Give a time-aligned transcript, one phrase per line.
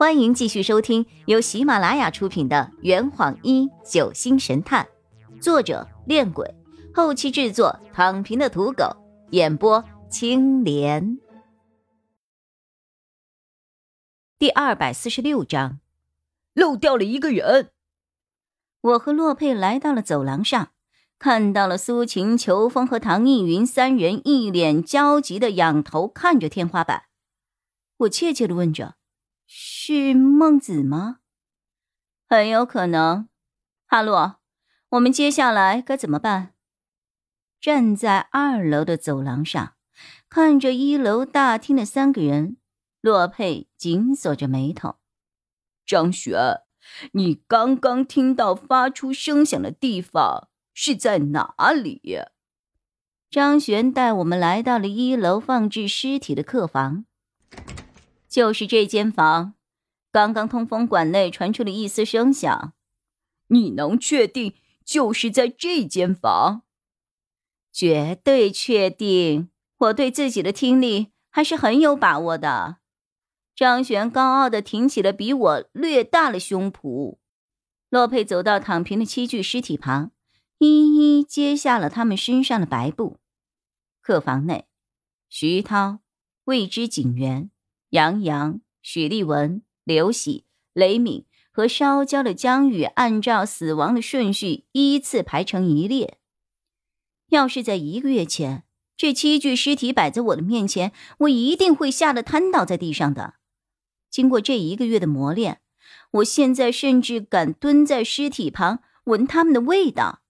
[0.00, 4.88] 欢迎继续收听由喜马拉雅出品的《圆谎一九星神探》，
[5.42, 6.54] 作者：恋鬼，
[6.94, 8.96] 后期制作：躺平的土狗，
[9.32, 11.18] 演播：青莲。
[14.38, 15.80] 第二百四十六章，
[16.54, 17.68] 漏掉了一个人。
[18.80, 20.70] 我和洛佩来到了走廊上，
[21.18, 27.02] 看到了苏晴、裘风和唐逸云三人一脸焦急的仰头看着天花板。
[27.98, 28.94] 我怯怯的问着。
[29.52, 31.18] 是孟子吗？
[32.28, 33.28] 很有可能。
[33.84, 34.36] 哈洛，
[34.90, 36.54] 我们接下来该怎么办？
[37.60, 39.74] 站在二楼的走廊上，
[40.28, 42.58] 看着一楼大厅的三个人，
[43.00, 44.98] 洛佩紧锁着眉头。
[45.84, 46.60] 张璇，
[47.14, 52.20] 你刚刚听到发出声响的地方是在哪里？
[53.28, 57.04] 张璇带我们来到了一楼放置尸体的客房。
[58.30, 59.54] 就是这间房，
[60.12, 62.74] 刚刚通风管内传出了一丝声响，
[63.48, 66.62] 你能确定就是在这间房？
[67.72, 72.76] 绝对确定，我对自己的听力还是很有把握的。
[73.56, 77.18] 张璇高傲的挺起了比我略大的胸脯。
[77.88, 80.12] 洛佩走到躺平的七具尸体旁，
[80.58, 83.18] 一一揭下了他们身上的白布。
[84.00, 84.68] 客房内，
[85.28, 85.98] 徐涛、
[86.44, 87.50] 未知警员。
[87.90, 96.18] 杨洋、许立文、刘喜、雷敏和烧焦的江宇按照死亡的顺序依次排成一列。
[97.28, 98.64] 要是在一个月前，
[98.96, 103.34] 这七具尸体摆在我的面前，我一定会吓得瘫倒在地上的。
[104.08, 105.60] 经过这一个月的磨练，
[106.12, 110.22] 我现在甚至敢蹲在尸体旁闻他们的味道。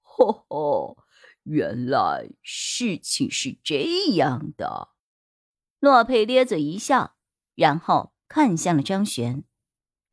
[0.00, 0.98] 吼吼，
[1.42, 4.95] 原来事情是这样的。
[5.86, 7.14] 洛佩咧嘴一笑，
[7.54, 9.44] 然后看向了张璇：“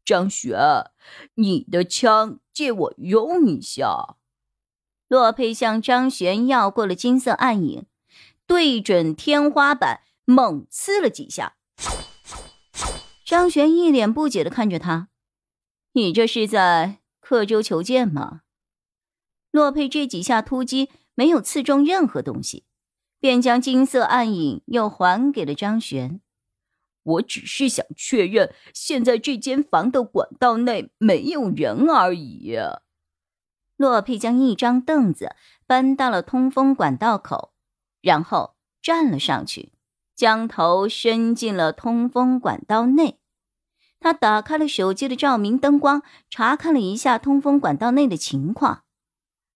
[0.06, 0.92] 张璇，
[1.34, 4.18] 你的枪借我用一下。”
[5.10, 7.88] 洛佩向张璇要过了金色暗影，
[8.46, 11.56] 对准天花板猛刺了几下。
[13.26, 15.08] 张璇一脸不解的看着他
[15.94, 18.42] ：“你这是在刻舟求剑吗？”
[19.50, 22.66] 洛佩这几下突击没有刺中任何东西。
[23.24, 26.20] 便将金色暗影又还给了张璇。
[27.04, 32.58] 我只是想确认，现在这间房的管道内没有人而已。
[33.78, 37.54] 洛佩将一张凳子搬到了通风管道口，
[38.02, 39.72] 然后站了上去，
[40.14, 43.22] 将头伸进了通风管道内。
[44.02, 48.84] 他打开了手机的照明灯光，查看了一下通风管道内的情况。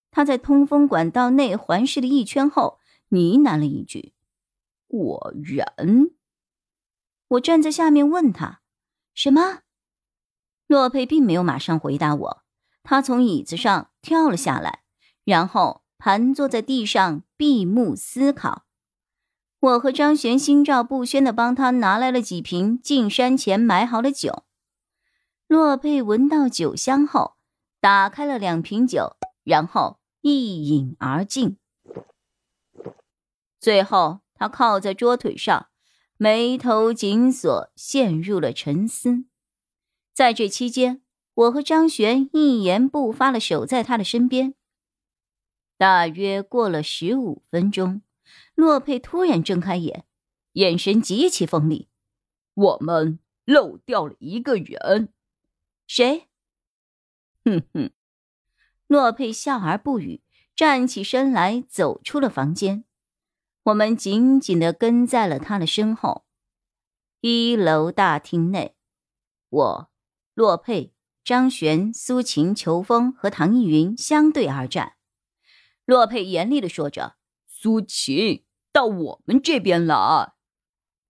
[0.09, 2.79] 他在通风管道内环视了一圈后。
[3.09, 4.13] 呢喃了一句
[4.87, 6.09] ：“果然。”
[7.29, 8.61] 我站在下面问他
[9.13, 9.59] ：“什么？”
[10.67, 12.43] 洛佩并没有马上回答我，
[12.83, 14.83] 他从椅子上跳了下来，
[15.23, 18.65] 然后盘坐在地上闭目思考。
[19.59, 24.43] 我和张璇心照不宣的帮他拿来了几瓶进山前买好的酒。
[25.47, 27.37] 洛佩闻到酒香后，
[27.79, 31.57] 打开了两瓶酒，然后一饮而尽。
[33.59, 35.69] 最后，他靠在桌腿上，
[36.17, 39.25] 眉头紧锁，陷入了沉思。
[40.13, 41.01] 在这期间，
[41.33, 44.55] 我和张璇一言不发的守在他的身边。
[45.77, 48.01] 大约过了十五分钟，
[48.55, 50.05] 洛佩突然睁开眼，
[50.53, 51.87] 眼神极其锋利
[52.55, 55.13] ：“我们漏掉了一个人，
[55.85, 56.27] 谁？”
[57.45, 57.91] 哼哼。
[58.87, 60.23] 洛佩笑而不语，
[60.55, 62.85] 站起身来，走出了房间。
[63.67, 66.25] 我们紧紧的跟在了他的身后。
[67.19, 68.77] 一楼大厅内，
[69.49, 69.91] 我、
[70.33, 74.93] 洛佩、张璇、苏晴、裘风和唐逸云相对而站。
[75.83, 80.33] 洛佩严厉的说着：“苏晴，到我们这边来。”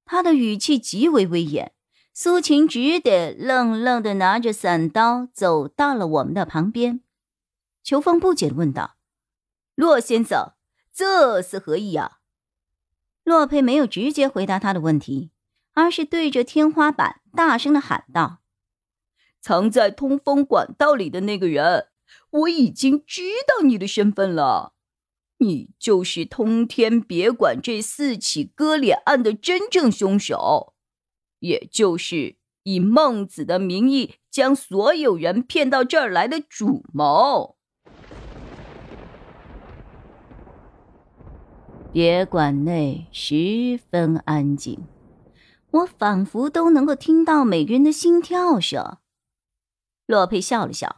[0.06, 1.73] 他的语气极为威严。
[2.12, 7.02] 苏晴只得愣愣的拿着伞刀走到了我们的旁边。
[7.84, 8.97] 裘风不解的问道
[9.76, 10.53] ：“洛先生，
[10.91, 12.14] 这是何意啊？”
[13.28, 15.32] 洛佩没有直接回答他的问题，
[15.74, 18.40] 而是对着天花板大声的喊道
[19.44, 21.88] ：“藏在通风管道里的那个人，
[22.29, 24.76] 我已经知道你的身份了，
[25.40, 30.73] 你就是通天别馆这四起割脸案的真正凶手，
[31.40, 37.57] 也就是以孟子的名义将所有人骗到这儿来的主谋。”
[41.97, 44.85] 别馆内十分安静，
[45.72, 48.99] 我仿佛都能够听到每个人的心跳声。
[50.05, 50.97] 洛佩笑了笑：“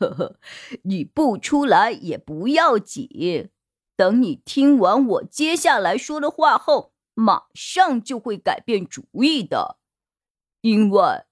[0.00, 0.40] 呵呵，
[0.82, 3.50] 你不出来也不要紧，
[3.96, 9.78] 等你听完我接下来说的话后，马上就会改变主意的，
[10.62, 11.22] 因为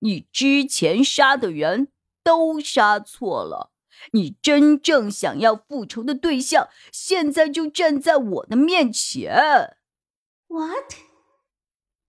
[0.00, 1.88] 你之前杀的人
[2.22, 3.69] 都杀错了。
[4.12, 9.76] 你真正想要复仇的对象，现在就站在我的面前。”
[10.48, 10.94] What？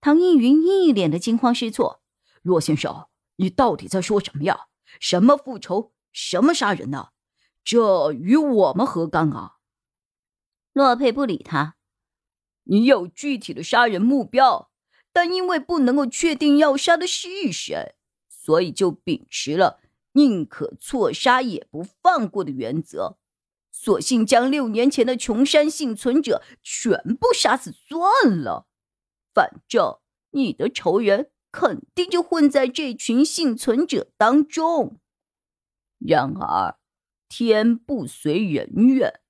[0.00, 2.02] 唐映云一脸的惊慌失措。
[2.42, 3.06] 骆先生。
[3.36, 4.66] 你到底在说什么呀？
[5.00, 5.92] 什么复仇？
[6.12, 7.08] 什么杀人呢？
[7.64, 9.56] 这与我们何干啊？
[10.72, 11.76] 洛佩不理他。
[12.64, 14.70] 你有具体的杀人目标，
[15.12, 17.94] 但因为不能够确定要杀的是谁，
[18.28, 19.80] 所以就秉持了
[20.12, 23.18] 宁可错杀也不放过的原则，
[23.70, 28.66] 索性将六年前的穷山幸存者全部杀死算了。
[29.34, 29.98] 反正
[30.30, 31.30] 你的仇人。
[31.54, 34.98] 肯定就混在这群幸存者当中。
[35.98, 36.78] 然而，
[37.28, 39.20] 天不随人愿，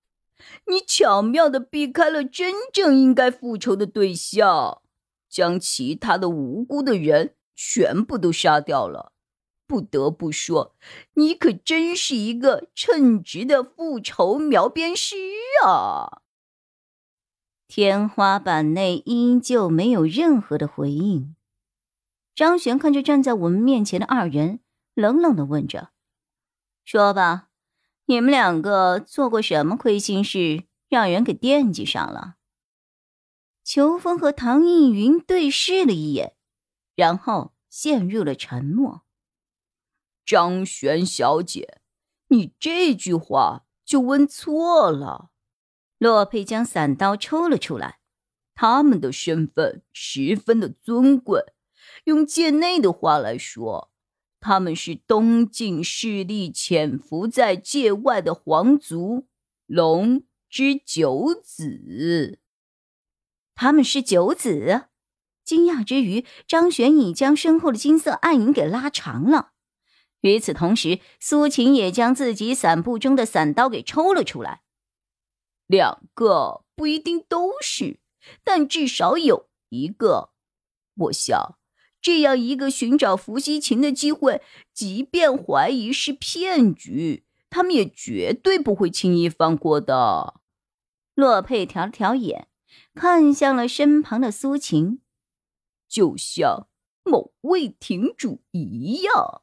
[0.68, 4.82] 你巧妙的避开了真正应该复仇的对象，
[5.28, 9.11] 将其他的无辜的人全部都杀掉了。
[9.66, 10.74] 不得不说，
[11.14, 15.16] 你可真是一个称职的复仇描边师
[15.64, 16.22] 啊！
[17.66, 21.34] 天花板内依旧没有任何的回应。
[22.34, 24.60] 张璇看着站在我们面前的二人，
[24.94, 25.90] 冷冷的问着
[26.84, 27.48] ：“说吧，
[28.06, 32.36] 你们两个做过什么亏心事，让人给惦记上了？”
[33.64, 36.34] 秋风和唐逸云对视了一眼，
[36.94, 39.02] 然后陷入了沉默。
[40.24, 41.80] 张璇小姐，
[42.28, 45.30] 你这句话就问错了。
[45.98, 48.00] 洛佩将伞刀抽了出来，
[48.54, 51.52] 他们的身份十分的尊贵。
[52.04, 53.92] 用界内的话来说，
[54.40, 59.28] 他们是东晋势力潜伏在界外的皇族
[59.66, 62.40] 龙之九子。
[63.54, 64.86] 他们是九子？
[65.44, 69.52] 惊讶之余，张玄已将身后的金色暗影给拉长了。
[70.22, 74.62] 与此同时，苏秦也将自己伞布中的伞刀给抽了出来。
[75.66, 78.00] 两个不一定都是，
[78.42, 80.30] 但至少有一个。
[80.94, 81.58] 我想。
[82.04, 84.42] 这样一个寻找伏羲琴的机会，
[84.74, 90.40] 即便怀疑是骗局，他们也绝对不会轻易放过的。
[91.14, 92.48] 洛佩挑了挑眼，
[92.92, 95.00] 看向了身旁的苏秦，
[95.88, 96.66] 就像
[97.04, 99.42] 某位亭主一样。